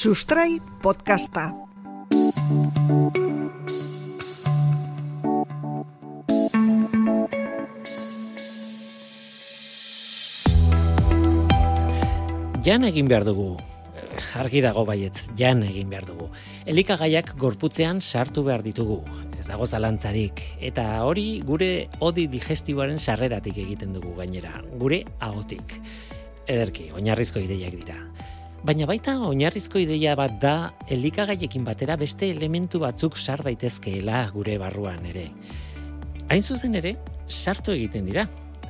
Sustrai 0.00 0.54
podcasta. 0.80 1.50
Jan 12.64 12.86
egin 12.88 13.10
behar 13.12 13.26
dugu, 13.28 13.58
argi 14.40 14.64
dago 14.64 14.86
baietz, 14.88 15.26
jan 15.36 15.60
egin 15.68 15.92
behar 15.92 16.08
dugu. 16.08 16.30
Elikagaiak 16.64 17.34
gorputzean 17.36 18.00
sartu 18.00 18.46
behar 18.48 18.64
ditugu, 18.64 19.02
ez 19.36 19.50
dago 19.50 19.68
zalantzarik. 19.68 20.40
Eta 20.64 21.04
hori 21.04 21.42
gure 21.44 21.90
odi 22.00 22.24
digestiboaren 22.38 22.96
sarreratik 22.96 23.60
egiten 23.68 23.92
dugu 23.92 24.16
gainera, 24.16 24.56
gure 24.80 25.04
ahotik. 25.20 25.76
Ederki, 26.48 26.88
oinarrizko 26.96 27.44
ideiak 27.44 27.76
dira. 27.82 28.00
Baina 28.60 28.84
baita 28.84 29.14
oinarrizko 29.24 29.80
ideia 29.80 30.12
bat 30.18 30.34
da 30.40 30.54
elikagaiekin 30.92 31.64
batera 31.64 31.94
beste 31.96 32.28
elementu 32.28 32.82
batzuk 32.82 33.16
sar 33.16 33.40
daitezkeela 33.46 34.26
gure 34.34 34.58
barruan 34.60 35.00
ere. 35.08 35.30
Hain 36.28 36.44
zuzen 36.44 36.76
ere, 36.76 36.98
sartu 37.26 37.72
egiten 37.72 38.04
dira. 38.04 38.26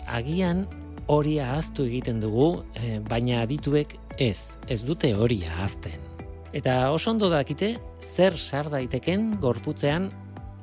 Agian 0.06 0.62
hori 1.10 1.40
ahaztu 1.42 1.88
egiten 1.90 2.22
dugu, 2.22 2.62
eh, 2.78 3.00
baina 3.02 3.42
adituek 3.42 3.96
ez, 4.16 4.56
ez 4.68 4.80
dute 4.86 5.10
hori 5.14 5.42
ahazten. 5.48 5.98
Eta 6.52 6.92
oso 6.94 7.10
ondo 7.10 7.28
dakite, 7.30 7.74
zer 8.00 8.38
sar 8.38 8.70
daiteken 8.70 9.40
gorputzean 9.42 10.08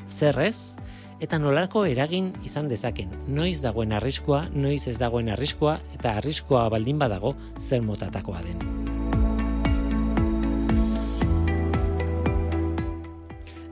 zer 0.08 0.40
ez, 0.40 0.78
eta 1.20 1.38
nolako 1.38 1.84
eragin 1.86 2.32
izan 2.46 2.72
dezaken. 2.72 3.12
Noiz 3.28 3.60
dagoen 3.62 3.92
arriskua, 3.92 4.46
noiz 4.54 4.88
ez 4.88 4.98
dagoen 4.98 5.30
arriskua, 5.36 5.82
eta 6.00 6.16
arriskua 6.16 6.70
baldin 6.70 7.00
badago 7.00 7.36
zer 7.60 7.84
motatakoa 7.84 8.44
den. 8.48 8.77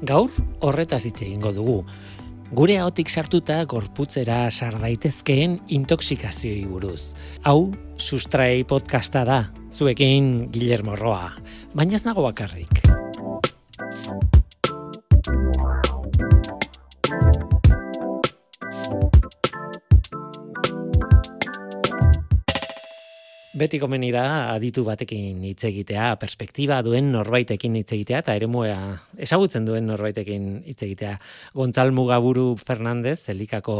Gaur 0.04 0.32
horretaz 0.60 1.06
hitz 1.06 1.22
egingo 1.22 1.54
dugu. 1.56 1.80
Gure 2.56 2.78
ahotik 2.78 3.10
sartuta 3.10 3.64
gorputzera 3.66 4.46
sar 4.52 4.78
daitezkeen 4.82 5.58
intoxikazioi 5.68 6.66
buruz. 6.70 7.16
Hau 7.44 7.72
Sustrai 7.98 8.64
podcasta 8.68 9.24
da. 9.26 9.40
Zuekin 9.72 10.52
Guillermo 10.52 10.96
Roa. 11.00 11.34
Baina 11.74 11.96
ez 11.96 12.06
nago 12.06 12.28
bakarrik. 12.28 13.05
Beti 23.56 23.78
komeni 23.80 24.10
da 24.12 24.52
aditu 24.52 24.82
batekin 24.84 25.38
hitz 25.48 25.62
egitea, 25.70 26.10
perspektiba 26.20 26.82
duen 26.84 27.06
norbaitekin 27.14 27.78
hitz 27.80 27.94
egitea 27.96 28.18
eta 28.20 28.34
eremua 28.36 28.72
ezagutzen 29.16 29.64
duen 29.64 29.86
norbaitekin 29.88 30.50
hitz 30.68 30.82
egitea. 30.84 31.14
Gontzal 31.56 31.94
Mugaburu 31.96 32.58
Fernandez, 32.60 33.30
elikako 33.32 33.78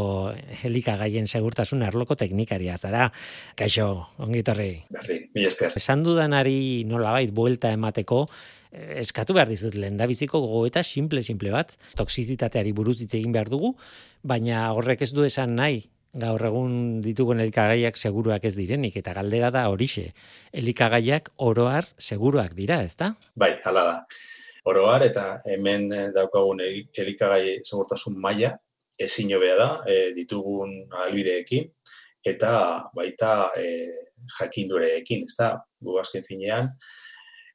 elikagaien 0.64 1.28
segurtasun 1.28 1.84
arloko 1.84 2.16
teknikaria 2.16 2.78
zara. 2.80 3.10
Kaixo, 3.58 3.90
ongi 4.24 4.40
torri. 4.46 4.70
Berri, 4.96 5.18
mi 5.36 5.44
esker. 5.44 5.76
Esan 5.76 6.06
dudanari 6.06 6.86
nolabait 6.88 7.34
buelta 7.36 7.74
emateko, 7.76 8.22
eh, 8.72 9.02
eskatu 9.02 9.36
behar 9.36 9.52
dizut 9.52 9.76
lehen 9.76 10.00
biziko 10.08 10.40
gogoeta 10.40 10.80
simple 10.82 11.20
simple 11.20 11.52
bat, 11.52 11.76
toksizitateari 12.00 12.72
buruz 12.72 13.02
hitz 13.02 13.12
egin 13.12 13.36
behar 13.36 13.52
dugu, 13.52 13.74
baina 14.24 14.70
horrek 14.72 15.02
ez 15.02 15.12
du 15.12 15.28
esan 15.28 15.54
nahi 15.54 15.84
gaur 16.20 16.42
egun 16.48 16.72
ditugun 17.04 17.40
elikagaiak 17.44 17.96
seguruak 17.96 18.44
ez 18.48 18.54
direnik 18.56 18.96
eta 19.00 19.14
galdera 19.16 19.50
da 19.54 19.66
horixe. 19.72 20.10
Elikagaiak 20.52 21.30
oroar 21.36 21.88
seguruak 21.98 22.54
dira, 22.56 22.80
ezta? 22.82 23.12
Bai, 23.36 23.56
hala 23.64 23.84
da. 23.90 23.96
Oroar 24.66 25.04
eta 25.06 25.26
hemen 25.46 25.88
daukagun 26.14 26.62
elikagai 26.64 27.60
segurtasun 27.62 28.16
maila 28.20 28.56
ezin 28.98 29.30
hobea 29.36 29.56
da 29.60 29.68
e, 29.86 29.96
ditugun 30.16 30.72
albideekin 31.04 31.68
eta 32.26 32.52
baita 32.96 33.52
e, 33.54 33.66
jakindureekin, 34.38 35.26
ezta? 35.28 35.52
Gu 35.84 36.00
azken 36.00 36.24
finean 36.26 36.72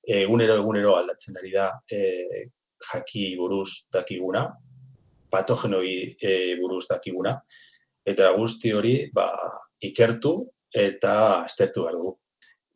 egunero 0.08 0.56
egunero 0.62 0.96
aldatzen 0.98 1.38
ari 1.38 1.52
da 1.52 1.68
e, 1.92 2.48
jaki 2.92 3.36
buruz 3.38 3.90
dakiguna, 3.94 4.48
patogenoi 5.32 6.16
e, 6.22 6.56
buruz 6.62 6.88
dakiguna, 6.90 7.36
eta 8.08 8.32
guzti 8.38 8.74
hori 8.74 8.96
ba, 9.14 9.28
ikertu 9.82 10.36
eta 10.74 11.14
aztertu 11.44 11.86
behar 11.86 11.98
dugu. 12.00 12.16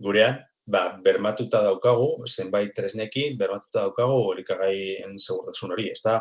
Gurean, 0.05 0.39
ba, 0.67 0.97
bermatuta 1.03 1.61
daukagu, 1.63 2.25
zenbait 2.27 2.73
tresnekin, 2.75 3.37
bermatuta 3.39 3.85
daukagu 3.85 4.33
elikagaien 4.33 5.17
segurtasun 5.19 5.75
hori. 5.75 5.89
Ez 5.93 6.01
da, 6.03 6.19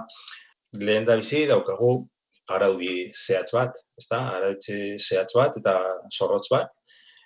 lehen 0.81 1.09
da 1.09 1.17
bizi 1.21 1.45
daukagu 1.51 1.97
araudi 2.55 3.09
zehatz 3.11 3.51
bat, 3.57 3.81
ez 3.99 4.07
da, 4.11 4.21
araudi 4.37 4.99
zehatz 5.01 5.33
bat 5.35 5.57
eta 5.59 5.79
zorrotz 6.13 6.47
bat, 6.53 6.71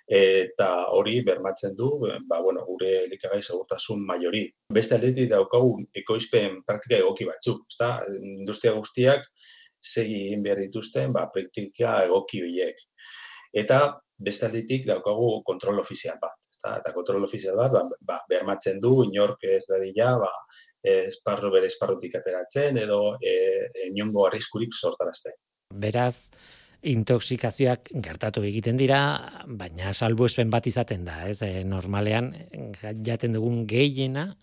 eta 0.09 0.69
hori 0.97 1.19
bermatzen 1.21 1.75
du, 1.77 1.91
ba, 2.01 2.39
bueno, 2.41 2.63
gure 2.65 3.03
elikagai 3.03 3.43
segurtasun 3.43 4.01
maiori. 4.07 4.47
Beste 4.73 4.97
aldetik 4.97 5.29
daukagu 5.29 5.75
ekoizpen 6.01 6.63
praktika 6.65 6.97
egoki 6.97 7.27
batzuk, 7.29 7.67
ez 7.69 7.77
da, 7.77 7.91
industria 8.17 8.73
guztiak, 8.79 9.27
segi 9.79 10.25
egin 10.27 10.43
behar 10.43 10.61
dituzten 10.65 11.13
ba, 11.15 11.27
praktika 11.33 12.03
egoki 12.05 12.43
horiek. 12.43 12.79
Eta 13.55 13.79
beste 14.19 14.47
alditik 14.47 14.85
daukagu 14.87 15.39
kontrol 15.47 15.79
ofizial 15.81 16.19
bat. 16.21 16.35
Eta, 16.59 16.75
eta 16.81 16.93
kontrol 16.93 17.23
ofizial 17.23 17.57
bat 17.57 17.71
ba, 17.71 17.83
ba, 18.05 18.19
bermatzen 18.29 18.81
du 18.83 18.99
inork 19.05 19.45
ez 19.47 19.63
dadila 19.69 20.17
ba, 20.25 20.31
esparru 20.83 21.51
bere 21.53 21.67
esparrutik 21.71 22.15
ateratzen 22.19 22.77
edo 22.83 23.17
e, 23.23 23.33
inongo 23.87 24.27
arriskurik 24.27 24.75
sortarazten. 24.75 25.35
Beraz, 25.79 26.29
intoxikazioak 26.87 27.91
gertatu 28.03 28.43
egiten 28.47 28.79
dira, 28.79 28.99
baina 29.45 29.91
salbuespen 29.93 30.51
bat 30.51 30.67
izaten 30.67 31.03
da, 31.07 31.21
ez? 31.27 31.41
E, 31.43 31.63
normalean 31.67 32.31
jaten 33.05 33.35
dugun 33.35 33.65
gehiena 33.67 34.33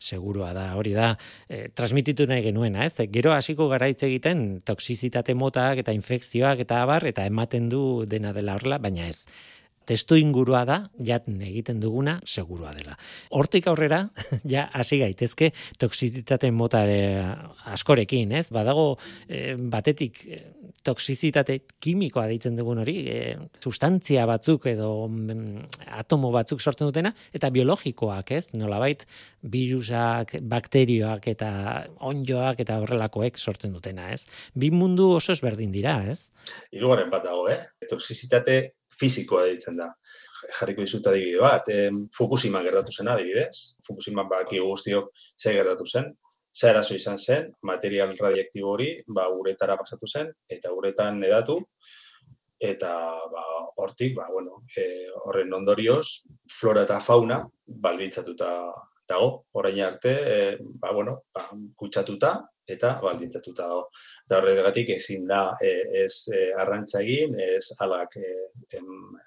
segurua 0.00 0.54
da, 0.56 0.66
hori 0.80 0.94
da, 0.96 1.12
e, 1.46 1.68
transmititu 1.76 2.26
nahi 2.26 2.42
genuena, 2.48 2.86
ez? 2.88 3.06
Gero 3.12 3.34
hasiko 3.36 3.68
garaitze 3.68 4.08
egiten 4.08 4.62
toksizitate 4.66 5.36
motak 5.36 5.84
eta 5.84 5.94
infekzioak 5.94 6.64
eta 6.64 6.82
abar, 6.82 7.06
eta 7.06 7.28
ematen 7.28 7.68
du 7.68 7.84
dena 8.08 8.32
dela 8.32 8.56
horrela, 8.56 8.80
baina 8.80 9.06
ez 9.08 9.26
testu 9.88 10.16
ingurua 10.20 10.62
da, 10.68 10.78
jaten 11.04 11.40
egiten 11.42 11.80
duguna, 11.82 12.18
segurua 12.24 12.72
dela. 12.76 12.96
Hortik 13.36 13.66
aurrera, 13.70 14.04
ja, 14.54 14.68
hasi 14.76 15.00
gaitezke, 15.00 15.50
toksizitate 15.80 16.50
mota 16.54 16.84
askorekin, 17.72 18.32
ez? 18.38 18.48
Badago, 18.54 18.94
e, 19.28 19.56
batetik, 19.72 20.22
e, 20.26 20.40
toksizitate 20.86 21.58
kimikoa 21.82 22.26
deitzen 22.30 22.56
dugun 22.56 22.80
hori, 22.84 22.96
e, 23.10 23.36
sustantzia 23.60 24.24
batzuk 24.30 24.70
edo 24.70 24.90
mm, 25.08 25.66
atomo 26.00 26.30
batzuk 26.34 26.62
sortzen 26.62 26.88
dutena, 26.88 27.12
eta 27.36 27.50
biologikoak, 27.52 28.34
ez? 28.36 28.46
Nolabait, 28.56 29.04
virusak, 29.42 30.36
bakterioak 30.40 31.30
eta 31.34 31.50
onjoak 32.10 32.62
eta 32.64 32.80
horrelakoek 32.82 33.38
sortzen 33.40 33.74
dutena, 33.76 34.10
ez? 34.14 34.26
Bi 34.54 34.70
mundu 34.74 35.10
oso 35.16 35.34
ezberdin 35.36 35.72
dira, 35.74 36.00
ez? 36.10 36.30
Hirugarren 36.70 37.10
bat 37.12 37.26
dago, 37.26 37.48
eh? 37.50 37.58
Toksizitate 37.90 38.60
fisikoa 39.00 39.46
ditzen 39.50 39.78
da. 39.80 39.90
Jarriko 40.58 40.84
dizut 40.84 41.06
adibide 41.10 41.40
bat, 41.42 41.68
e, 41.68 41.90
Fukushima 42.16 42.62
gertatu 42.66 42.92
zen 42.92 43.10
adibidez. 43.12 43.76
Fukushima 43.86 44.26
baki 44.30 44.60
guztiok 44.64 45.10
ze 45.38 45.54
gertatu 45.56 45.86
zen. 45.86 46.12
Ze 46.50 46.70
arazo 46.70 46.96
izan 46.98 47.18
zen, 47.18 47.52
material 47.62 48.16
radiaktibo 48.18 48.72
hori, 48.72 48.88
ba, 49.06 49.28
uretara 49.30 49.76
pasatu 49.78 50.08
zen, 50.10 50.32
eta 50.50 50.72
uretan 50.74 51.22
edatu, 51.22 51.60
eta 52.58 52.90
ba, 53.32 53.44
hortik, 53.78 54.16
ba, 54.16 54.26
bueno, 54.32 54.64
e, 54.76 55.06
horren 55.24 55.54
ondorioz, 55.54 56.26
flora 56.50 56.82
eta 56.88 56.98
fauna 57.00 57.44
baldintzatuta 57.86 58.50
dago, 59.10 59.44
orain 59.58 59.82
arte, 59.84 60.14
e, 60.14 60.38
ba, 60.80 60.94
bueno, 60.96 61.20
ba, 61.34 61.48
kutsatuta, 61.76 62.36
eta 62.70 62.94
baldintzatuta 63.02 63.66
dago. 63.66 63.84
Eta 64.26 64.38
horregatik 64.38 64.94
ezin 64.96 65.26
da 65.30 65.42
e, 65.60 65.74
ez 66.04 66.26
e, 66.32 66.48
arrantza 66.62 67.02
egin, 67.02 67.36
ez 67.40 67.72
alak 67.82 68.16
e, 68.16 68.82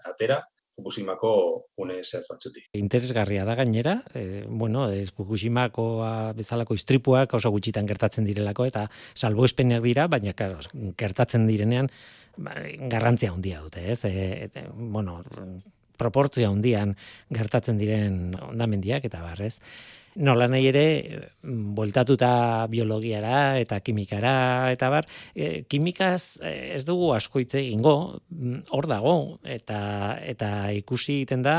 atera, 0.10 0.42
Fukushimako 0.74 1.32
une 1.78 2.00
zehaz 2.02 2.26
batzuti. 2.32 2.64
Interesgarria 2.80 3.44
da 3.46 3.54
gainera, 3.54 4.00
e, 4.18 4.44
bueno, 4.50 4.88
ez 4.90 5.12
Fukushimako 5.14 5.86
bezalako 6.34 6.74
istripuak 6.74 7.36
oso 7.38 7.52
gutxitan 7.54 7.86
gertatzen 7.86 8.26
direlako 8.26 8.66
eta 8.66 8.88
salbuespenak 9.14 9.84
dira, 9.86 10.08
baina 10.10 10.34
claro, 10.34 10.58
gertatzen 10.98 11.46
direnean 11.46 11.92
ba, 12.38 12.56
garrantzia 12.90 13.32
handia 13.36 13.62
dute, 13.62 13.86
ez? 13.92 14.00
E, 14.10 14.50
e, 14.50 14.66
bueno, 14.74 15.20
proportzia 15.98 16.50
handian 16.50 16.96
gertatzen 17.34 17.78
diren 17.78 18.38
ondamendiak 18.52 19.06
eta 19.06 19.22
barrez. 19.24 19.60
Nola 20.14 20.46
nahi 20.46 20.68
ere, 20.70 20.86
bueltatuta 21.42 22.68
biologiara 22.70 23.58
eta 23.58 23.80
kimikara, 23.82 24.34
eta 24.70 24.90
bar, 24.94 25.08
e, 25.34 25.64
kimikaz 25.66 26.38
e, 26.38 26.52
ez 26.76 26.84
dugu 26.86 27.10
asko 27.16 27.42
hitz 27.42 27.56
egingo, 27.58 28.20
mm, 28.30 28.60
hor 28.78 28.88
dago, 28.92 29.16
eta, 29.42 29.80
eta 30.22 30.52
ikusi 30.78 31.16
egiten 31.16 31.42
da 31.42 31.56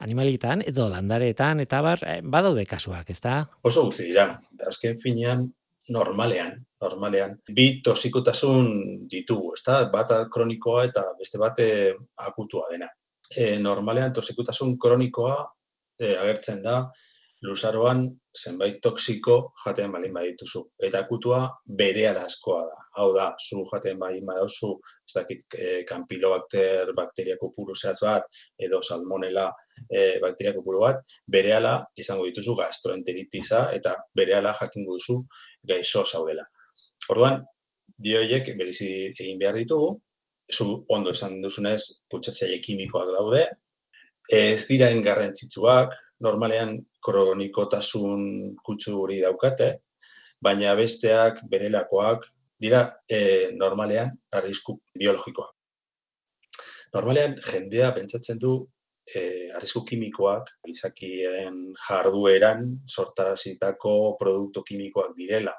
animalitan, 0.00 0.64
edo 0.64 0.88
landaretan, 0.88 1.60
eta 1.60 1.82
bar, 1.84 2.00
e, 2.08 2.16
badaude 2.24 2.64
kasuak, 2.64 3.12
ez 3.12 3.20
da? 3.20 3.42
Oso 3.68 3.84
gutxi 3.90 4.08
dira, 4.08 4.30
azken 4.64 4.96
finean, 5.02 5.50
normalean, 5.92 6.56
normalean, 6.80 7.36
bi 7.52 7.82
tosikotasun 7.84 9.04
ditugu, 9.12 9.52
ez 9.58 9.64
da? 9.66 9.82
Bat 9.92 10.16
kronikoa 10.32 10.86
eta 10.88 11.10
beste 11.18 11.36
bate 11.42 11.66
akutua 12.16 12.70
dena. 12.72 12.88
E, 13.30 13.58
normalean, 13.58 14.12
tosikotasun 14.12 14.76
kronikoa 14.78 15.36
e, 16.00 16.14
agertzen 16.16 16.62
da, 16.62 16.82
luzaroan 17.44 18.06
zenbait 18.34 18.80
toksiko 18.82 19.36
jaten 19.64 19.92
balin 19.92 20.14
badituzu. 20.16 20.62
Eta 20.88 21.02
akutua 21.04 21.40
bere 21.80 22.06
askoa 22.08 22.62
da. 22.68 22.80
Hau 23.00 23.08
da, 23.14 23.26
zu 23.38 23.64
jaten 23.72 23.98
balin 23.98 24.24
badauzu, 24.26 24.70
ez 25.08 25.14
dakit, 25.16 25.44
e, 25.58 25.82
kampilobakter 25.88 26.92
bakteriako 26.96 27.52
puru 27.56 27.74
bat, 28.02 28.24
edo 28.58 28.80
salmonela 28.82 29.50
e, 29.90 30.20
bakteriako 30.22 30.62
puru 30.62 30.80
bat, 30.80 31.02
bere 31.26 31.58
izango 31.96 32.24
dituzu 32.26 32.54
gastroenteritiza 32.56 33.70
eta 33.72 33.94
bere 34.14 34.40
jakingo 34.60 34.94
duzu 34.94 35.24
gaixo 35.62 36.04
zaudela. 36.04 36.44
Orduan, 37.10 37.44
dioiek 37.98 38.56
berizi 38.56 39.12
egin 39.12 39.38
behar 39.38 39.54
ditugu, 39.54 40.00
zu 40.52 40.84
ondo 40.88 41.10
esan 41.10 41.40
duzunez, 41.42 42.06
kutsatzaile 42.10 42.60
kimikoak 42.64 43.12
daude, 43.16 43.44
ez 44.30 44.66
dira 44.68 44.90
engarrentzitsuak, 44.92 45.94
normalean 46.24 46.78
kronikotasun 47.04 48.54
kutsu 48.64 48.96
hori 49.00 49.20
daukate, 49.22 49.70
baina 50.44 50.74
besteak 50.76 51.42
berelakoak 51.50 52.24
dira 52.60 52.84
e, 53.08 53.50
normalean 53.56 54.12
arrisku 54.32 54.78
biologikoak. 54.98 55.52
Normalean 56.94 57.34
jendea 57.42 57.90
pentsatzen 57.96 58.38
du 58.38 58.54
e, 59.04 59.50
arrisku 59.56 59.82
kimikoak 59.88 60.52
izakien 60.70 61.74
jardueran 61.86 62.68
sortarazitako 62.86 64.16
produktu 64.20 64.62
kimikoak 64.70 65.16
direla. 65.18 65.56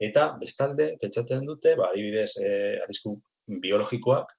Eta 0.00 0.30
bestalde 0.40 0.94
pentsatzen 1.00 1.44
dute, 1.44 1.74
ba, 1.76 1.90
adibidez, 1.90 2.30
e, 2.40 2.52
arrisku 2.84 3.18
biologikoak, 3.62 4.30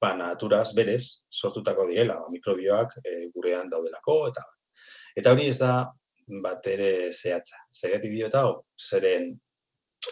ba, 0.00 0.14
naturaz 0.18 0.72
berez 0.74 1.26
sortutako 1.30 1.86
direla, 1.90 2.18
ba, 2.22 2.32
mikrobioak 2.32 2.96
e, 3.04 3.28
gurean 3.34 3.70
daudelako, 3.70 4.22
eta 4.32 4.46
Eta 5.18 5.32
hori 5.34 5.48
ez 5.50 5.58
da 5.58 5.90
bat 6.44 6.66
ere 6.70 7.10
zehatza. 7.12 7.58
Zegatik 7.74 8.12
dio 8.14 8.28
eta 8.30 8.44
zeren 8.78 9.32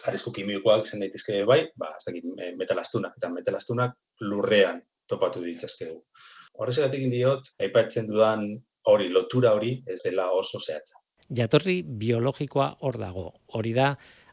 arrisku 0.08 0.32
kimikoak 0.34 0.86
zen 0.86 1.04
daitezke 1.04 1.42
bai, 1.48 1.62
ba, 1.80 1.94
ez 1.96 2.04
dakit, 2.08 2.26
metalastunak, 2.58 3.16
eta 3.16 3.30
metalastunak 3.32 3.96
lurrean 4.26 4.82
topatu 5.08 5.44
ditzazkegu. 5.44 5.96
Horrez 6.58 6.76
egatik 6.80 7.06
diot, 7.12 7.52
aipatzen 7.62 8.08
dudan 8.10 8.50
hori, 8.90 9.08
lotura 9.14 9.54
hori, 9.56 9.78
ez 9.86 10.00
dela 10.04 10.28
oso 10.34 10.60
zehatza. 10.60 10.98
Jatorri 11.34 11.80
biologikoa 11.82 12.68
hor 12.84 12.98
dago. 13.00 13.26
Hori 13.56 13.72
da, 13.76 13.92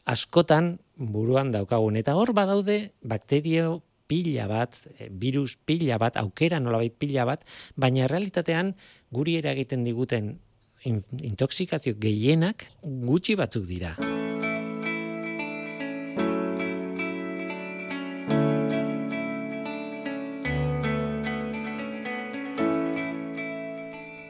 askotan 0.09 0.75
buruan 0.95 1.51
daukagun. 1.53 1.99
Eta 1.99 2.15
hor 2.17 2.33
badaude 2.35 2.79
bakterio 3.03 3.81
pila 4.07 4.47
bat, 4.47 4.77
eh, 4.99 5.09
virus 5.09 5.57
pila 5.57 5.97
bat, 5.97 6.17
aukera 6.17 6.59
nolabait 6.59 6.93
pila 6.93 7.25
bat, 7.25 7.45
baina 7.75 8.07
realitatean 8.07 8.75
guri 9.11 9.37
eragiten 9.37 9.83
diguten 9.83 10.37
intoxikazio 10.85 11.95
gehienak 11.97 12.67
gutxi 12.83 13.35
batzuk 13.35 13.65
dira. 13.65 13.95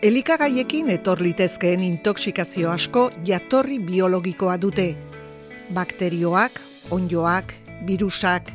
Elikagaiekin 0.06 0.92
etor 0.94 1.18
litezkeen 1.26 1.82
intoxikazio 1.82 2.70
asko 2.70 3.08
jatorri 3.26 3.80
biologikoa 3.82 4.60
dute. 4.62 4.92
Bakterioak, 5.74 6.60
onjoak, 6.94 7.56
virusak. 7.88 8.52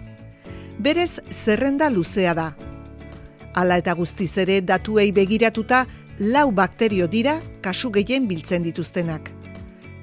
Berez 0.81 1.21
zerrenda 1.29 1.91
luzea 1.91 2.33
da. 2.33 2.55
Hala 3.53 3.77
eta 3.77 3.93
guztiz 3.93 4.31
ere 4.41 4.63
datuei 4.65 5.11
begiratuta 5.13 5.83
lau 6.19 6.47
bakterio 6.57 7.07
dira 7.07 7.35
kasu 7.61 7.91
gehien 7.93 8.29
biltzen 8.29 8.65
dituztenak. 8.65 9.29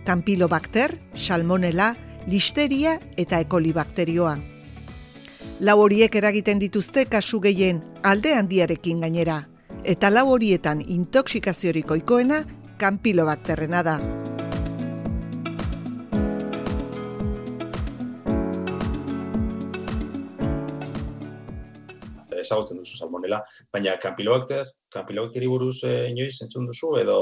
Campylobacter, 0.06 0.94
Salmonella, 1.16 1.96
Listeria 2.28 3.00
eta 3.18 3.40
E. 3.42 3.48
coli 3.50 3.74
bakterioa. 3.74 4.38
Lau 5.60 5.80
horiek 5.82 6.16
eragiten 6.16 6.60
dituzte 6.60 7.08
kasu 7.10 7.42
gehien 7.42 7.82
alde 8.04 8.36
handiarekin 8.36 9.02
gainera, 9.02 9.48
eta 9.84 10.12
lau 10.14 10.28
horietan 10.30 10.86
intoxikaziorik 10.86 11.90
oikoena 11.92 12.44
Campylobacterrena 12.78 13.82
da. 13.82 13.98
Ezagutzen 22.48 22.80
duzu 22.82 22.98
salmonela, 22.98 23.44
baina 23.74 23.98
Campylobacter, 24.02 24.66
Campylobacteri 24.94 25.52
buruz 25.52 25.84
eh, 25.84 26.08
inoiz 26.14 26.38
entzun 26.48 26.72
duzu 26.72 26.96
edo 27.04 27.20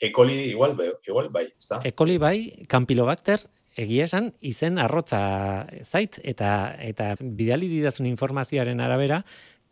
E. 0.00 0.12
coli 0.12 0.50
igual, 0.52 0.76
igual 1.06 1.28
bai, 1.28 1.48
ezta? 1.58 1.80
E. 1.82 1.92
coli 1.92 2.18
bai, 2.22 2.66
Campylobacter 2.70 3.40
egia 3.78 4.06
esan 4.08 4.32
izen 4.42 4.78
arrotza 4.82 5.20
zait 5.82 6.18
eta 6.22 6.50
eta 6.82 7.12
bidali 7.20 7.68
didazun 7.70 8.06
informazioaren 8.10 8.82
arabera 8.82 9.22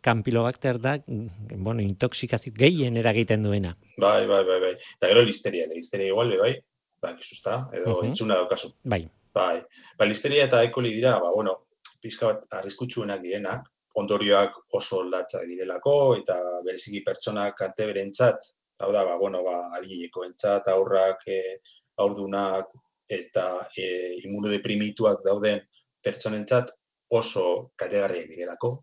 Campylobacter 0.07 0.77
da, 0.79 0.93
bueno, 1.07 1.81
intoxikazio 1.81 2.53
gehien 2.55 2.95
eragiten 3.01 3.43
duena. 3.43 3.73
Bai, 3.97 4.27
bai, 4.29 4.43
bai, 4.45 4.59
bai. 4.61 4.73
Eta 4.77 5.09
gero 5.09 5.23
listeria, 5.25 5.65
listeria 5.73 6.13
igual, 6.13 6.31
bai, 6.39 6.53
bai, 7.01 7.15
kizu 7.17 7.35
edo 7.73 7.91
uh 7.91 7.95
-huh. 7.97 8.05
entzuna 8.05 8.35
daukazu. 8.35 8.73
Bai. 8.83 9.07
Bai, 9.33 9.63
ba, 9.97 10.05
listeria 10.05 10.45
eta 10.45 10.63
E. 10.63 10.71
coli 10.71 10.93
dira, 10.93 11.17
ba, 11.19 11.31
bueno, 11.33 11.67
pizka 12.01 12.27
bat 12.27 12.45
arriskutsuenak 12.51 13.21
direnak, 13.21 13.67
ondorioak 13.97 14.57
oso 14.77 15.01
latzak 15.09 15.45
direlako 15.49 15.95
eta 16.19 16.37
bereziki 16.65 17.01
pertsonak 17.05 17.55
kante 17.57 17.87
berentzat, 17.89 18.43
hau 18.83 18.91
da, 18.93 19.03
ba, 19.05 19.17
bueno, 19.17 19.41
ba, 19.45 19.57
adileko 19.79 20.25
entzat, 20.27 20.69
aurrak, 20.73 21.23
e, 21.27 21.57
aurdunak 22.03 22.73
eta 23.09 23.47
e, 23.73 23.87
immunodeprimituak 24.25 25.23
dauden 25.25 25.63
pertsonentzat 26.03 26.69
oso 27.17 27.71
kategarriak 27.79 28.27
direlako. 28.29 28.73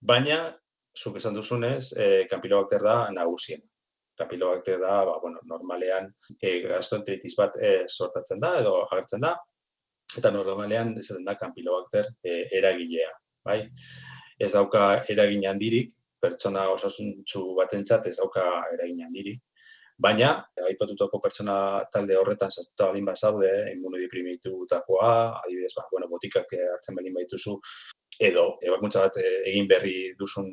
Baina, 0.00 0.46
zuk 0.96 1.18
esan 1.20 1.36
duzunez, 1.36 1.92
e, 1.92 2.24
kampilobakter 2.30 2.82
da 2.84 2.96
nagusien. 3.12 3.60
Kampilobakter 4.18 4.80
da, 4.80 5.02
ba, 5.08 5.18
bueno, 5.20 5.42
normalean 5.48 6.08
e, 6.40 6.60
gastroenteritis 6.64 7.36
bat 7.36 7.58
e, 7.60 7.72
sortatzen 7.88 8.40
da 8.40 8.54
edo 8.60 8.78
agertzen 8.86 9.24
da, 9.24 9.34
eta 10.16 10.32
normalean 10.32 10.94
esaten 11.00 11.28
da 11.28 11.36
kampilobakter 11.40 12.08
e, 12.24 12.46
eragilea 12.58 13.12
bai? 13.44 13.60
Ez 14.38 14.52
dauka 14.52 15.04
eragin 15.12 15.46
handirik, 15.50 15.92
pertsona 16.22 16.68
osasuntsu 16.72 17.52
batentzat 17.58 18.06
ez 18.10 18.16
dauka 18.18 18.44
eragin 18.74 19.04
handirik. 19.06 19.40
Baina, 20.02 20.32
aipatutako 20.66 21.20
pertsona 21.22 21.54
talde 21.92 22.16
horretan 22.18 22.50
sartuta 22.50 22.88
balin 22.90 23.06
bazaude, 23.06 23.50
immunodeprimitutakoa, 23.74 25.12
adibidez, 25.44 25.74
ba, 25.76 25.84
bueno, 25.92 26.08
botikak 26.10 26.54
hartzen 26.58 26.96
balin 26.98 27.14
baituzu, 27.18 27.58
edo 28.18 28.46
ebakuntza 28.64 29.04
bat 29.06 29.18
eh, 29.22 29.42
egin 29.52 29.68
berri 29.70 29.96
duzun 30.18 30.48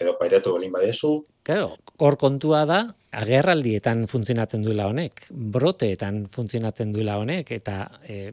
edo 0.00 0.14
pairatu 0.20 0.54
balin 0.56 0.72
badezu. 0.72 1.10
Claro, 1.46 1.74
hor 2.04 2.16
kontua 2.20 2.64
da, 2.68 2.80
agerraldietan 3.16 4.04
funtzionatzen 4.10 4.64
duela 4.64 4.88
honek, 4.90 5.26
broteetan 5.30 6.26
funtzionatzen 6.32 6.92
duela 6.92 7.16
honek, 7.20 7.52
eta 7.56 7.78
eh, 8.04 8.30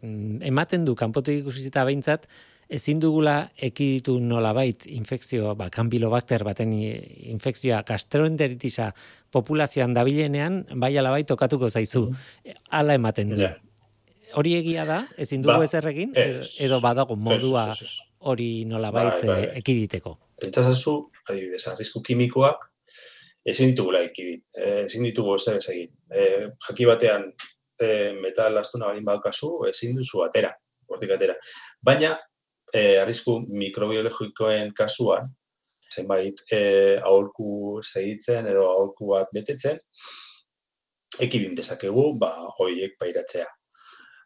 ematen 0.50 0.88
du 0.88 0.96
kanpotik 1.00 1.44
ikusita 1.44 1.86
behintzat, 1.88 2.28
ezin 2.74 3.02
dugula 3.02 3.36
ekiditu 3.70 4.16
nolabait 4.20 4.88
infekzio, 4.90 5.54
ba, 5.60 5.70
kanbilobakter 5.74 6.44
baten 6.46 6.74
infekzioa 6.74 7.84
gastroenteritisa 7.88 8.90
populazioan 9.34 9.94
dabilenean, 9.94 10.64
bai 10.82 10.96
alabait 10.98 11.28
tokatuko 11.30 11.70
zaizu. 11.70 12.08
Mm. 12.10 12.58
Hala 12.74 12.98
ematen 12.98 13.36
du. 13.36 13.52
Hori 14.34 14.56
egia 14.58 14.88
da, 14.90 15.04
ezin 15.22 15.44
dugu 15.46 15.62
ba, 15.62 15.70
ezer 15.70 15.86
egin, 15.92 16.16
edo 16.18 16.80
badago 16.82 17.16
modua 17.16 17.68
hori 18.24 18.66
nolabait 18.66 19.22
bai, 19.22 19.28
bai. 19.28 19.42
Eh, 19.44 19.58
ekiditeko. 19.62 20.16
Pentsazazu, 20.42 20.96
adibidez, 21.30 21.62
arrisku 21.70 22.02
kimikoak, 22.02 22.66
ezin 23.46 23.74
ditugula 23.74 24.02
ekidit, 24.08 24.46
eh, 24.58 24.84
ezin 24.86 25.06
ditugu 25.06 25.36
ezer 25.38 25.60
ez 25.60 25.68
egin. 25.76 25.92
E, 26.10 26.28
jaki 26.68 26.88
batean, 26.90 27.28
e, 27.78 27.88
metal 28.24 28.58
astuna 28.62 28.90
balin 28.90 29.06
badaukazu, 29.06 29.52
ezin 29.70 29.98
duzu 30.00 30.24
atera, 30.26 30.54
hortik 30.90 31.12
atera. 31.16 31.36
Baina, 31.84 32.16
e, 32.74 32.98
arrisku 33.00 33.40
mikrobiologikoen 33.48 34.74
kasuan, 34.78 35.30
zenbait 35.94 36.42
e, 36.52 36.62
aholku 36.98 37.82
segitzen 37.84 38.50
edo 38.50 38.66
aholku 38.72 39.12
bat 39.14 39.34
betetzen, 39.36 39.80
ekibin 41.22 41.54
dezakegu, 41.56 42.08
ba, 42.20 42.34
hoiek 42.58 42.98
pairatzea. 43.00 43.46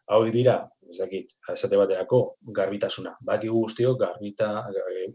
Hau 0.08 0.22
dira, 0.32 0.62
ez 0.88 0.96
dakit, 1.02 1.34
esate 1.52 1.76
baterako, 1.76 2.22
garbitasuna. 2.56 3.12
Baki 3.28 3.50
guztio, 3.52 3.92
garbita, 4.00 4.48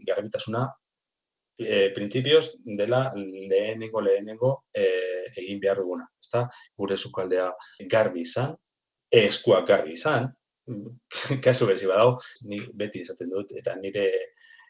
garbitasuna, 0.06 0.62
e, 1.58 1.88
printzipioz, 1.96 2.60
dela 2.78 3.08
lehenengo, 3.16 4.00
lehenengo 4.00 4.52
e, 4.70 4.86
egin 5.34 5.58
behar 5.62 5.82
duguna. 5.82 6.06
Ezta? 6.22 6.44
Gure 6.78 6.96
zukaldea 6.96 7.48
garbi 7.90 8.22
izan, 8.22 8.54
eskuak 9.10 9.66
garbi 9.68 9.98
izan, 9.98 10.30
kasu 11.44 11.66
berzi 11.68 11.88
badau, 11.90 12.16
ni 12.48 12.60
beti 12.74 13.02
esaten 13.04 13.30
dut, 13.32 13.52
eta 13.58 13.76
nire 13.80 14.06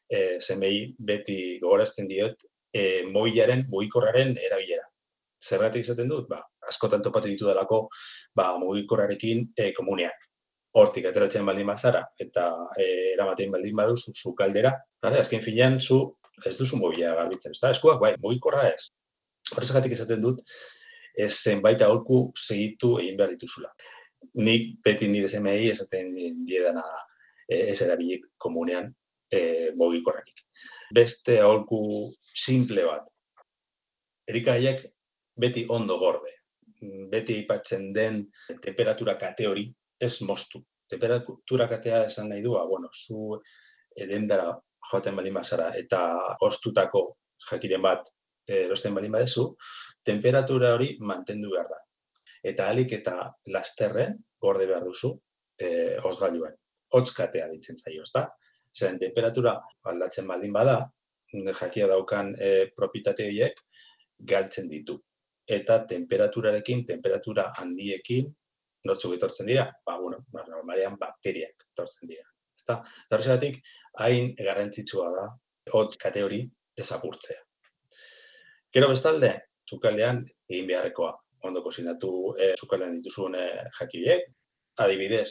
e, 0.08 0.38
zemei 0.40 0.88
beti 0.98 1.58
gogorazten 1.62 2.08
diot, 2.10 2.46
e, 2.74 3.04
mobilaren, 3.10 3.66
mugikorraren 3.70 4.34
erabilera. 4.48 4.86
Zergatik 5.44 5.84
izaten 5.84 6.10
dut, 6.10 6.28
ba, 6.30 6.40
askotan 6.68 7.02
topatu 7.04 7.28
ditu 7.30 7.48
delako, 7.50 7.86
ba, 8.36 8.54
mugikorrarekin 8.60 9.48
e, 9.56 9.70
komuneak. 9.76 10.20
Hortik 10.74 11.06
ateratzen 11.06 11.46
baldin 11.46 11.68
bazara, 11.70 12.02
eta 12.18 12.48
e, 12.74 12.86
eramaten 13.14 13.52
baldin 13.54 13.76
baduzu 13.78 14.14
zu 14.14 14.34
kaldera, 14.38 14.74
vale? 15.04 15.20
azken 15.22 15.42
finean 15.44 15.78
zu 15.80 16.00
ez 16.44 16.56
duzu 16.58 16.80
mobila 16.80 17.14
garbitzen, 17.14 17.54
ez 17.54 17.62
da? 17.62 17.70
Eskuak, 17.70 18.00
bai, 18.02 18.16
mugikorra 18.22 18.64
ez. 18.72 18.88
Horrezagatik 19.54 19.94
esaten 19.94 20.24
dut, 20.24 20.40
ez 21.14 21.30
zenbait 21.30 21.82
aholku 21.86 22.24
segitu 22.34 22.96
egin 22.98 23.20
behar 23.20 23.30
dituzula. 23.36 23.70
Nik 24.34 24.78
beti 24.84 25.08
nire 25.08 25.28
zemei 25.28 25.70
esaten 25.70 26.14
diedana 26.46 26.84
e, 27.48 27.70
ez 27.70 27.80
erabilik 27.82 28.26
komunean 28.38 28.92
e, 29.30 29.70
mugikorrarik 29.76 30.44
beste 30.94 31.40
aholku 31.40 32.12
simple 32.20 32.84
bat. 32.86 33.08
Erikaiek 34.28 34.84
beti 35.40 35.66
ondo 35.68 35.98
gorde. 35.98 36.32
Beti 37.10 37.38
aipatzen 37.40 37.92
den 37.94 38.24
temperatura 38.62 39.16
kate 39.20 39.48
hori 39.48 39.66
ez 40.00 40.14
moztu. 40.22 40.60
Temperatura 40.90 41.68
katea 41.68 42.04
esan 42.10 42.28
nahi 42.28 42.42
du, 42.44 42.52
bueno, 42.68 42.90
zu 42.92 43.40
edendara 43.96 44.52
joaten 44.90 45.16
balin 45.16 45.34
bazara 45.34 45.70
eta 45.80 46.00
ostutako 46.44 47.16
jakiren 47.50 47.82
bat 47.82 48.10
erosten 48.46 48.94
balin 48.94 49.12
badezu, 49.12 49.54
temperatura 50.04 50.74
hori 50.74 50.96
mantendu 51.00 51.54
behar 51.54 51.70
da. 51.70 51.78
Eta 52.44 52.68
alik 52.68 52.92
eta 52.98 53.16
lasterren 53.54 54.18
gorde 54.44 54.66
behar 54.68 54.84
duzu 54.84 55.14
e, 55.58 55.96
osgailuen. 56.04 56.56
Hotz 56.94 57.10
katea 57.16 57.48
ditzen 57.52 57.78
zaio, 57.80 58.04
ezta? 58.04 58.26
Zeren, 58.74 58.98
temperatura 59.00 59.54
aldatzen 59.90 60.28
baldin 60.28 60.52
bada, 60.52 60.76
jakia 61.60 61.88
daukan 61.90 62.34
e, 62.38 62.50
propitate 62.76 63.26
horiek 63.30 63.60
galtzen 64.18 64.68
ditu. 64.68 64.98
Eta 65.46 65.80
temperaturarekin, 65.88 66.84
temperatura 66.88 67.50
handiekin, 67.60 68.28
nortzuk 68.84 69.16
etortzen 69.16 69.48
dira, 69.48 69.66
ba, 69.86 69.96
bueno, 70.00 70.20
ba, 70.32 70.44
normalean 70.48 70.98
bakteriak 71.00 71.66
etortzen 71.72 72.12
dira. 72.12 72.26
Ezta? 72.58 72.78
Zarrexatik, 73.10 73.58
hain 74.04 74.32
garrantzitsua 74.38 75.10
da, 75.16 75.26
hotz 75.72 75.96
kateori 76.00 76.44
ezagurtzea. 76.80 77.40
Gero 78.74 78.88
bestalde, 78.90 79.32
zukaldean 79.70 80.24
egin 80.50 80.66
beharrekoa. 80.68 81.12
Ondo 81.44 81.62
kozinatu 81.62 82.10
e, 82.38 82.54
zukaldean 82.56 82.98
dituzun 82.98 83.36
e, 83.38 83.46
jakiek, 83.78 84.28
adibidez, 84.84 85.30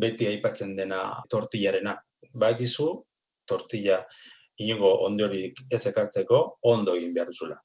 beti 0.00 0.28
aipatzen 0.30 0.76
dena 0.76 1.00
tortillarena 1.30 1.94
bakizu 2.42 2.88
tortilla 3.46 4.00
inongo 4.62 4.90
ondorik 5.06 5.64
ez 5.72 5.84
ekartzeko 5.90 6.40
ondo 6.72 6.96
egin 6.98 7.14
behar 7.14 7.30
duzula. 7.32 7.56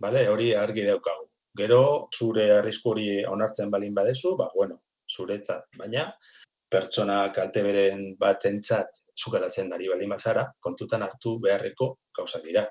Bale, 0.00 0.26
hori 0.32 0.52
argi 0.56 0.86
daukagu. 0.86 1.26
Gero, 1.60 1.82
zure 2.16 2.46
arrisku 2.56 2.94
hori 2.94 3.08
onartzen 3.28 3.70
balin 3.70 3.94
badezu, 3.94 4.36
ba, 4.38 4.48
bueno, 4.54 4.78
zuretzat, 5.10 5.66
baina 5.76 6.06
pertsona 6.70 7.16
kalte 7.34 7.62
beren 7.66 8.04
bat 8.18 8.44
entzat 8.46 9.00
zukatatzen 9.18 9.70
dari 9.72 9.88
balin 9.90 10.12
bazara, 10.14 10.46
kontutan 10.62 11.02
hartu 11.02 11.38
beharreko 11.42 11.90
gauza 12.16 12.40
dira. 12.44 12.64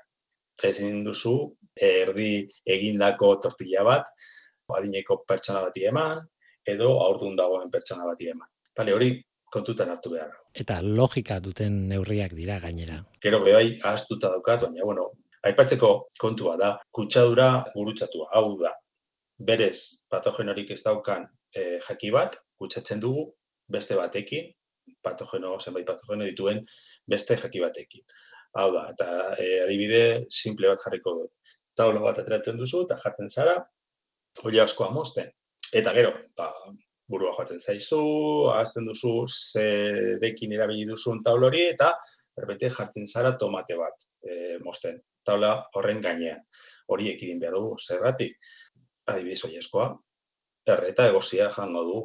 Ezin 0.70 1.04
duzu, 1.04 1.34
erdi 1.80 2.32
egindako 2.66 3.34
tortilla 3.42 3.84
bat, 3.86 4.12
adineko 4.76 5.22
pertsona 5.26 5.64
bati 5.64 5.86
eman, 5.90 6.20
edo 6.68 6.92
aurdun 7.04 7.36
dagoen 7.38 7.70
pertsona 7.70 8.06
bati 8.06 8.30
eman. 8.30 8.48
Bale, 8.76 8.94
hori 8.94 9.10
kontutan 9.50 9.90
hartu 9.90 10.12
behar. 10.14 10.30
Eta 10.54 10.78
logika 10.82 11.40
duten 11.42 11.82
neurriak 11.90 12.36
dira 12.38 12.60
gainera. 12.62 13.00
Gero 13.22 13.42
behai 13.44 13.80
ahaztuta 13.82 14.30
daukat, 14.34 14.62
baina, 14.66 14.86
bueno, 14.86 15.08
aipatzeko 15.46 15.90
kontua 16.20 16.56
da, 16.60 16.70
kutsadura 16.94 17.50
gurutzatua, 17.74 18.28
hau 18.36 18.56
da, 18.60 18.72
berez 19.50 20.06
patogenorik 20.12 20.70
ez 20.74 20.82
daukan 20.84 21.26
e, 21.56 21.78
jaki 21.88 22.10
bat, 22.14 22.36
kutsatzen 22.60 23.00
dugu 23.02 23.30
beste 23.70 23.96
batekin, 23.98 24.50
patogeno, 25.04 25.56
zenbait 25.60 25.86
patogeno 25.88 26.26
dituen 26.28 26.60
beste 27.08 27.38
jaki 27.40 27.62
batekin. 27.62 28.04
Hau 28.58 28.68
da, 28.74 28.88
eta 28.92 29.08
e, 29.38 29.48
adibide 29.64 30.02
simple 30.34 30.70
bat 30.72 30.82
jarriko 30.84 31.16
dut. 31.22 31.54
Taulo 31.76 32.02
bat 32.04 32.18
ateratzen 32.22 32.58
duzu 32.58 32.84
eta 32.86 32.98
jartzen 33.02 33.30
zara, 33.30 33.56
hori 34.44 34.60
askoa 34.60 34.90
mozten. 34.94 35.30
Eta 35.74 35.92
gero, 35.94 36.12
ba, 36.36 36.50
burua 37.10 37.34
joaten 37.36 37.60
zaizu, 37.60 38.00
ahazten 38.54 38.86
duzu 38.86 39.12
zerekin 39.28 40.52
erabili 40.56 40.86
duzun 40.88 41.22
taul 41.26 41.46
hori 41.48 41.64
eta 41.72 41.92
berbete 42.36 42.70
jartzen 42.74 43.06
zara 43.06 43.36
tomate 43.38 43.76
bat 43.78 44.06
e, 44.22 44.58
mosten. 44.64 45.00
Taula 45.26 45.52
horren 45.76 46.00
gainean. 46.02 46.40
Hori 46.90 47.10
ekidin 47.12 47.40
behar 47.42 47.58
dugu, 47.58 47.76
zerratik. 47.78 48.38
Adibidez 49.10 49.44
eskoa, 49.58 49.90
erreta 50.70 51.06
egozia 51.10 51.50
jango 51.54 51.84
du 51.84 52.00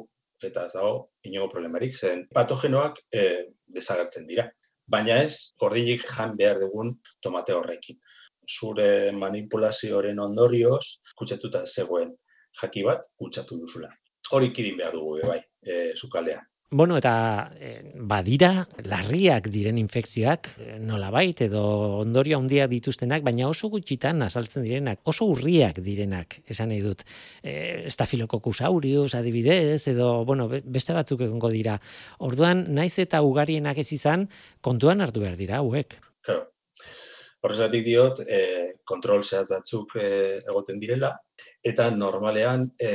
eta 0.46 0.66
ez 0.66 0.74
dago 0.74 1.10
inogo 1.24 1.48
problemarik 1.54 1.94
zen 1.96 2.26
patogenoak 2.34 2.98
e, 3.14 3.22
desagertzen 3.66 4.26
dira. 4.26 4.46
Baina 4.86 5.16
ez, 5.22 5.54
gordilik 5.58 6.04
jan 6.06 6.36
behar 6.38 6.60
dugun 6.62 6.92
tomate 7.22 7.54
horrekin. 7.56 7.98
Zure 8.46 9.12
manipulazioaren 9.12 10.18
ondorioz, 10.22 10.84
kutsatuta 11.18 11.66
zegoen 11.66 12.14
jaki 12.62 12.82
bat, 12.86 13.08
kutsatu 13.18 13.58
duzula 13.60 13.90
hori 14.32 14.52
kidin 14.52 14.76
behar 14.78 14.94
dugu, 14.96 15.20
bai, 15.26 15.40
e, 15.62 15.92
zukaldean. 15.96 16.44
Bueno, 16.76 16.96
eta 16.98 17.12
e, 17.62 17.92
badira, 18.10 18.64
larriak 18.90 19.46
diren 19.54 19.76
infekzioak, 19.78 20.48
e, 20.58 20.78
nola 20.82 21.12
bait, 21.14 21.44
edo 21.46 21.62
ondorio 22.00 22.40
handia 22.40 22.66
dituztenak, 22.66 23.22
baina 23.26 23.46
oso 23.46 23.70
gutxitan 23.70 24.24
asaltzen 24.26 24.66
direnak, 24.66 24.98
oso 25.06 25.28
urriak 25.30 25.78
direnak, 25.86 26.40
esan 26.50 26.72
nahi 26.74 26.82
dut. 26.82 27.06
E, 27.42 27.86
Estafilokokus 27.86 28.58
aureus, 28.66 29.12
adibidez, 29.14 29.86
edo, 29.94 30.10
bueno, 30.26 30.48
beste 30.50 30.96
batzuk 30.96 31.22
egongo 31.28 31.52
dira. 31.54 31.78
Orduan, 32.26 32.66
naiz 32.74 32.96
eta 32.98 33.22
ugarienak 33.22 33.78
ez 33.78 33.92
izan, 33.94 34.26
kontuan 34.60 35.06
hartu 35.06 35.22
behar 35.22 35.38
dira, 35.38 35.62
hauek. 35.62 36.00
Claro. 36.26 36.48
Horrezatik 37.46 37.84
diot, 37.86 38.24
e, 38.26 38.40
kontrol 38.82 39.22
zehaz 39.22 39.46
batzuk 39.52 39.94
e, 40.02 40.08
egoten 40.40 40.80
direla, 40.82 41.12
eta 41.62 41.86
normalean, 41.94 42.66
e, 42.74 42.90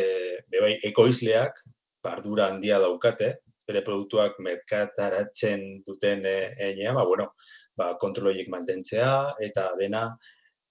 bebai, 0.51 0.74
ekoizleak, 0.89 1.62
bardura 2.03 2.50
handia 2.51 2.81
daukate, 2.84 3.31
bere 3.67 3.84
produktuak 3.86 4.41
merkataratzen 4.43 5.63
duten 5.88 6.25
egin, 6.27 6.91
ba, 6.98 7.05
bueno, 7.08 7.29
ba, 7.77 7.93
kontroloiek 8.01 8.50
mantentzea, 8.51 9.38
eta 9.39 9.70
dena 9.79 10.10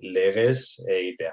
legez 0.04 0.84
egitea. 0.84 1.32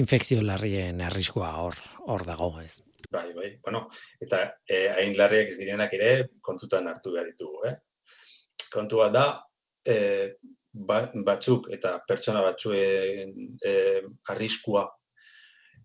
Infekzio 0.00 0.40
larrien 0.42 1.04
arriskoa 1.04 1.52
hor, 1.62 1.76
hor 2.08 2.24
dago, 2.26 2.50
ez? 2.64 2.80
Bai, 3.12 3.28
bai, 3.36 3.50
bueno, 3.62 3.84
eta 4.24 4.40
e, 4.66 4.86
hain 4.96 5.12
larriak 5.18 5.52
ez 5.52 5.58
direnak 5.60 5.92
ere 5.94 6.12
kontutan 6.42 6.88
hartu 6.90 7.12
behar 7.14 7.28
ditugu, 7.28 7.66
eh? 7.68 7.76
Kontua 8.72 9.10
da, 9.14 9.26
e, 9.86 9.96
batzuk 10.74 11.70
eta 11.72 12.00
pertsona 12.08 12.42
batzuen 12.42 13.32
e, 13.62 14.02
arriskua 14.28 14.84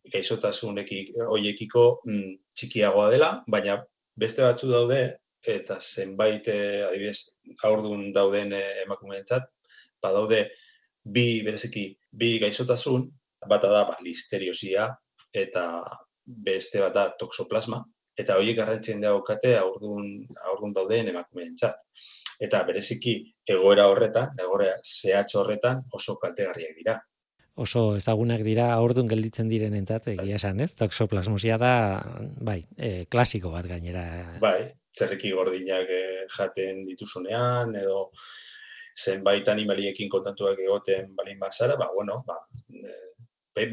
gaizotasun 0.09 0.81
hoiekiko 1.29 2.01
mm, 2.05 2.31
txikiagoa 2.55 3.09
dela, 3.13 3.29
baina 3.47 3.77
beste 4.17 4.41
batzu 4.41 4.71
daude 4.71 5.01
eta 5.45 5.77
zenbait 5.79 6.47
e, 6.47 6.57
adibidez 6.87 7.37
aurdun 7.63 8.09
dauden 8.13 8.53
e, 8.53 8.63
emakumeentzat 8.85 9.45
badaude 10.01 10.47
bi 11.05 11.43
bereziki 11.45 11.85
bi 12.11 12.39
gaizotasun 12.41 13.05
bata 13.47 13.69
da 13.71 13.85
ba, 13.87 13.95
listeriosia 14.03 14.89
eta 15.33 15.63
beste 16.25 16.81
bat 16.81 16.93
da 16.93 17.05
toxoplasma 17.19 17.83
eta 18.19 18.35
horiek 18.35 18.57
garrantzien 18.57 19.01
daukate 19.01 19.53
aurdun 19.57 20.09
aurdun 20.49 20.73
dauden 20.75 21.11
emakumeentzat. 21.13 21.77
Eta 22.43 22.63
bereziki 22.67 23.13
egoera 23.55 23.87
horretan, 23.91 24.35
egoera 24.39 24.75
zehatz 24.83 25.33
horretan 25.39 25.83
oso 25.93 26.17
kaltegarriak 26.21 26.75
dira. 26.77 26.97
Oso 27.59 27.95
ezagunak 27.99 28.43
dira 28.45 28.69
aurdun 28.73 29.09
gelditzen 29.11 29.49
diren 29.51 29.73
entzat, 29.75 30.07
egia 30.13 30.37
esan, 30.39 30.61
ez? 30.63 30.71
Toxoplasmosia 30.79 31.57
da, 31.59 31.73
bai, 32.39 32.61
e, 32.77 33.03
klasiko 33.11 33.51
bat 33.51 33.67
gainera. 33.67 34.05
Bai, 34.39 34.69
zerriki 34.95 35.33
gordinak 35.35 35.91
e, 35.91 36.03
jaten 36.37 36.85
dituzunean, 36.87 37.75
edo 37.75 38.05
zenbait 38.99 39.47
animaliekin 39.51 40.09
kontantuak 40.11 40.59
egoten 40.63 41.11
balin 41.17 41.39
bazara, 41.39 41.75
ba, 41.79 41.89
bueno, 41.95 42.21
ba, 42.27 42.39
e, 42.71 42.95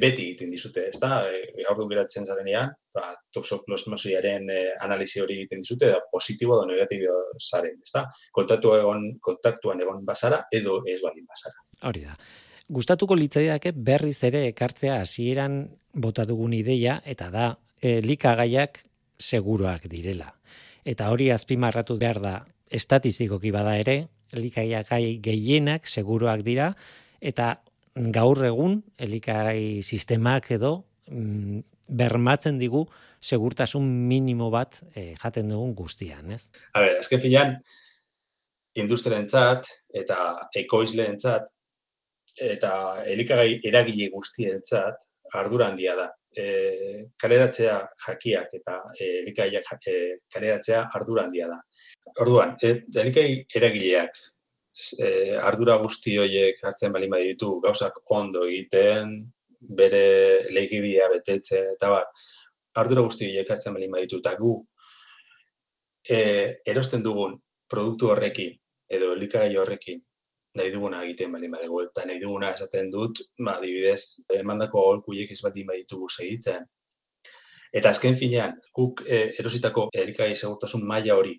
beti 0.01 0.25
egiten 0.31 0.51
dizute, 0.51 0.89
ez 0.91 0.99
da, 1.01 1.21
e, 1.29 1.65
gaur 1.67 1.89
geratzen 1.91 2.27
zarenean, 2.27 2.73
ba, 2.95 3.13
toxoplasmosiaren 3.35 4.51
e, 4.51 4.63
analizi 4.83 5.21
hori 5.23 5.39
egiten 5.41 5.63
dizute, 5.63 5.91
da 5.93 6.01
positibo 6.13 6.57
edo 6.57 6.67
negatibo 6.73 7.15
zaren, 7.39 7.79
ez 7.83 7.93
da, 7.95 8.07
kontaktu 8.33 8.75
egon, 8.79 9.07
kontaktuan 9.23 9.81
egon 9.85 10.05
bazara, 10.09 10.43
edo 10.53 10.81
ez 10.87 10.99
balin 11.05 11.27
bazara. 11.29 11.63
Hori 11.91 12.07
da. 12.07 12.17
Gustatuko 12.67 13.15
litzaiake 13.15 13.71
berriz 13.77 14.19
ere 14.27 14.47
ekartzea 14.49 14.99
hasieran 15.05 15.61
bota 15.95 16.25
dugun 16.27 16.57
ideia, 16.57 17.01
eta 17.05 17.31
da, 17.31 17.53
e, 17.81 18.01
likagaiak 18.03 18.83
seguruak 19.19 19.87
direla. 19.93 20.33
Eta 20.85 21.11
hori 21.11 21.31
azpimarratu 21.31 21.97
behar 21.99 22.21
da, 22.23 22.37
estatistikoki 22.67 23.53
bada 23.55 23.77
ere, 23.79 24.09
likagaiak 24.35 24.91
gehienak 25.23 25.87
seguruak 25.87 26.43
dira, 26.43 26.73
eta 27.21 27.61
gaur 27.97 28.45
egun 28.45 28.81
elikai 28.99 29.83
sistemak 29.83 30.51
edo 30.53 30.85
mm, 31.11 31.61
bermatzen 31.89 32.59
digu 32.59 32.85
segurtasun 33.21 33.87
minimo 34.09 34.51
bat 34.51 34.83
e, 34.95 35.15
jaten 35.17 35.49
dugun 35.49 35.75
guztian, 35.75 36.31
ez? 36.31 36.51
A 36.75 36.83
ber, 36.85 36.99
azken 37.01 37.23
filan, 37.23 37.55
industriarentzat 38.77 39.69
eta 39.97 40.19
ekoizleentzat 40.61 41.49
eta 42.43 42.73
elikagai 43.09 43.63
eragile 43.65 44.11
guztientzat 44.13 45.07
ardura 45.35 45.71
handia 45.71 45.97
da. 45.97 46.11
E, 46.37 46.47
kaleratzea 47.17 47.79
jakiak 48.05 48.51
eta 48.59 48.77
e, 48.93 49.07
elikaiak 49.23 49.89
e, 49.89 49.97
kaleratzea 50.35 50.83
ardura 50.99 51.25
handia 51.25 51.49
da. 51.49 51.61
Orduan, 52.21 52.57
e, 52.61 52.83
elikai 52.93 53.29
eragileak 53.57 54.21
e, 54.99 55.37
ardura 55.51 55.77
guzti 55.83 56.17
horiek 56.21 56.63
hartzen 56.65 56.93
bali 56.93 57.09
ditu 57.09 57.61
gauzak 57.65 57.99
ondo 58.19 58.45
egiten, 58.47 59.17
bere 59.81 60.49
legibia 60.53 61.09
betetzen, 61.13 61.73
eta 61.77 61.91
bar, 61.91 62.07
ardura 62.83 63.05
guzti 63.07 63.29
horiek 63.31 63.51
hartzen 63.51 63.75
bali 63.75 63.89
ditu, 64.03 64.21
eta 64.23 64.35
gu 64.41 64.53
e, 66.09 66.19
erosten 66.67 67.03
dugun 67.03 67.39
produktu 67.69 68.13
horrekin, 68.13 68.53
edo 68.89 69.13
elikagai 69.17 69.57
horrekin, 69.57 70.03
nahi 70.57 70.71
duguna 70.73 71.03
egiten 71.05 71.33
bali 71.33 71.49
badugu, 71.53 71.83
eta 71.89 72.07
nahi 72.07 72.21
duguna 72.21 72.53
esaten 72.55 72.91
dut, 72.91 73.21
ba, 73.39 73.59
dibidez, 73.63 74.25
emandako 74.41 74.85
holkuiek 74.93 75.33
ez 75.33 75.43
bat 75.45 75.57
baditugu 75.71 76.09
segitzen. 76.09 76.65
Eta 77.77 77.91
azken 77.91 78.17
finean, 78.17 78.55
guk 78.73 79.03
e, 79.05 79.35
erositako 79.41 79.89
elikagai 79.93 80.37
segurtasun 80.37 80.87
maila 80.87 81.17
hori 81.19 81.35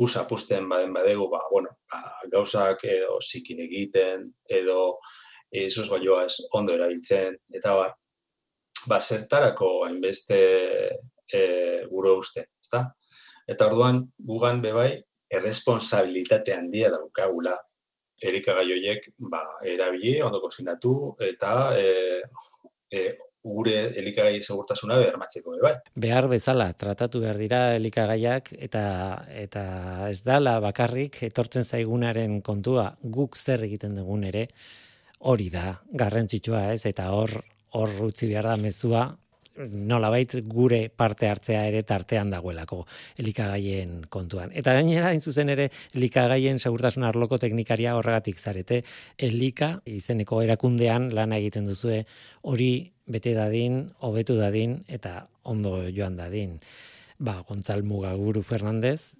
gus 0.00 0.16
apusten 0.16 0.68
baden 0.68 0.94
badegu, 0.96 1.28
ba, 1.28 1.42
bueno, 1.52 1.74
ba, 1.92 2.00
gauzak 2.32 2.86
edo 2.88 3.18
zikin 3.20 3.60
egiten, 3.66 4.30
edo 4.48 4.98
izuz 5.60 5.88
baioa 5.90 6.24
ez 6.24 6.38
ondo 6.56 6.74
erabiltzen, 6.76 7.36
eta 7.52 7.74
ba, 7.76 7.88
ba 8.88 9.00
zertarako 9.00 9.70
hainbeste 9.86 10.40
e, 11.32 11.42
gure 11.90 12.14
uste, 12.16 12.46
ezta? 12.62 12.86
Eta 13.50 13.66
orduan, 13.68 14.04
gugan 14.30 14.62
bebai, 14.62 14.92
erresponsabilitate 15.30 16.54
handia 16.54 16.90
daukagula, 16.94 17.56
erikagai 18.20 18.66
horiek 18.72 19.10
ba, 19.32 19.42
erabili, 19.66 20.18
ondo 20.22 20.40
kozinatu, 20.42 20.94
eta 21.28 21.54
e, 21.76 22.22
e, 22.92 23.04
gure 23.44 23.76
elikagai 23.96 24.42
segurtasuna 24.42 24.98
bermatzeko 25.00 25.56
bai. 25.62 25.74
Behar 25.96 26.28
bezala 26.28 26.70
tratatu 26.76 27.22
behar 27.24 27.38
dira 27.40 27.60
elikagaiak 27.76 28.52
eta 28.58 28.82
eta 29.42 29.64
ez 30.10 30.20
dala 30.26 30.58
bakarrik 30.60 31.22
etortzen 31.30 31.64
zaigunaren 31.64 32.40
kontua 32.42 32.90
guk 33.02 33.36
zer 33.36 33.64
egiten 33.64 33.96
dugun 33.96 34.24
ere 34.28 34.48
hori 35.20 35.48
da 35.50 35.80
garrantzitsua 35.92 36.70
ez 36.74 36.84
eta 36.86 37.10
hor 37.16 37.32
hor 37.78 37.96
utzi 38.10 38.28
behar 38.28 38.50
da 38.52 38.56
mezua 38.56 39.08
nolabait 39.68 40.34
gure 40.48 40.80
parte 40.90 41.28
hartzea 41.28 41.64
ere 41.68 41.82
tartean 41.86 42.30
dagoelako 42.30 42.84
elikagaien 43.20 44.06
kontuan. 44.08 44.52
Eta 44.54 44.74
gainera, 44.78 45.12
zuzen 45.20 45.52
ere, 45.52 45.70
elikagaien 45.94 46.58
segurtasun 46.58 47.04
arloko 47.08 47.38
teknikaria 47.38 47.96
horregatik 47.98 48.38
zarete, 48.38 48.82
elika 49.18 49.80
izeneko 49.84 50.42
erakundean 50.42 51.10
lana 51.14 51.40
egiten 51.40 51.66
duzue 51.66 52.04
hori 52.42 52.72
bete 53.10 53.34
dadin, 53.34 53.84
hobetu 54.00 54.36
dadin 54.38 54.80
eta 54.88 55.26
ondo 55.42 55.82
joan 55.90 56.16
dadin. 56.16 56.58
Ba, 57.20 57.42
Gontzal 57.46 57.82
Mugaguru 57.84 58.42
Fernandez, 58.42 59.14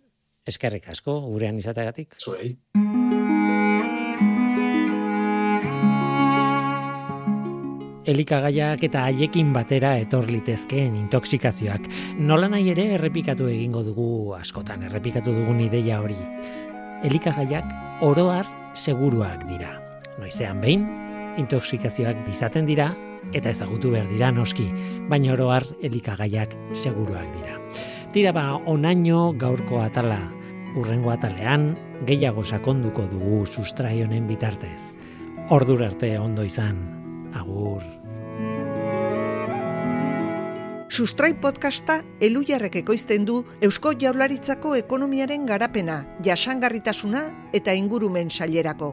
eskerrik 0.48 0.88
asko, 0.88 1.20
gurean 1.29 1.61
izategatik. 1.61 2.16
Zuei. 2.22 2.55
Elikagaiak 8.11 8.83
eta 8.87 9.05
haiekin 9.07 9.53
batera 9.55 9.94
etor 10.03 10.27
litezkeen 10.31 10.96
intoxikazioak. 10.99 11.87
Nola 12.18 12.49
nahi 12.51 12.73
ere 12.73 12.88
errepikatu 12.96 13.49
egingo 13.51 13.85
dugu 13.87 14.35
askotan, 14.38 14.83
errepikatu 14.88 15.35
dugun 15.35 15.61
ideia 15.62 16.01
hori. 16.03 16.18
Elikagaiak 17.07 18.03
oroar 18.07 18.49
seguruak 18.75 19.46
dira. 19.49 19.77
Noizean 20.18 20.61
behin, 20.61 20.88
intoxikazioak 21.40 22.18
bizaten 22.27 22.66
dira 22.68 22.90
eta 23.37 23.53
ezagutu 23.53 23.92
behar 23.94 24.09
dira 24.11 24.33
noski, 24.35 24.66
baina 25.09 25.35
oroar 25.37 25.66
elikagaiak 25.83 26.57
seguruak 26.75 27.29
dira. 27.37 27.59
Tira 28.11 28.33
ba, 28.35 28.57
onaino 28.66 29.31
gaurko 29.38 29.85
atala, 29.85 30.18
urrengo 30.75 31.12
atalean, 31.14 31.75
gehiago 32.09 32.42
sakonduko 32.44 33.07
dugu 33.12 33.44
sustraionen 33.46 34.27
bitartez. 34.27 34.96
Ordur 35.51 35.85
arte 35.87 36.16
ondo 36.18 36.44
izan, 36.46 36.83
agur. 37.35 37.99
Sustrai 40.90 41.37
podcasta 41.38 42.00
elujarrek 42.18 42.81
ekoizten 42.81 43.22
du 43.29 43.37
Eusko 43.62 43.92
Jaularitzako 43.94 44.72
ekonomiaren 44.74 45.44
garapena, 45.46 46.00
jasangarritasuna 46.26 47.22
eta 47.55 47.76
ingurumen 47.79 48.26
sailerako. 48.31 48.88